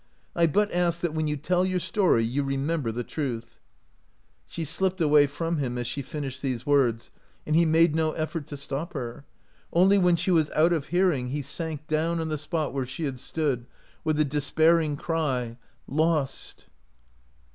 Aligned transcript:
I 0.35 0.47
but 0.47 0.71
ask 0.73 1.01
that 1.01 1.13
when 1.13 1.27
you 1.27 1.37
tell 1.37 1.63
your 1.63 1.77
story, 1.79 2.23
you 2.23 2.41
remember 2.41 2.91
the 2.91 3.03
truth." 3.03 3.59
She 4.47 4.63
slipped 4.63 4.99
away 4.99 5.27
from 5.27 5.57
him 5.59 5.77
as 5.77 5.85
she 5.85 6.01
finished 6.01 6.41
these 6.41 6.65
words, 6.65 7.11
and 7.45 7.55
he 7.55 7.65
made 7.65 7.95
no 7.95 8.13
effort 8.13 8.47
to 8.47 8.57
stop 8.57 8.93
her. 8.93 9.25
Only 9.71 9.99
when 9.99 10.15
she 10.15 10.31
was 10.31 10.49
out 10.55 10.73
of 10.73 10.87
hearing 10.87 11.27
he 11.27 11.41
148 11.41 11.43
OUT 11.45 11.45
OF 11.45 11.77
BOHEMIA 11.77 11.77
sank 11.77 11.87
down 11.87 12.19
on 12.19 12.29
the 12.29 12.37
spot 12.39 12.73
where 12.73 12.85
she 12.87 13.03
had 13.03 13.19
stood, 13.19 13.67
with 14.03 14.15
the 14.17 14.25
despairing 14.25 14.95
cry," 14.97 15.57
Lost! 15.87 16.65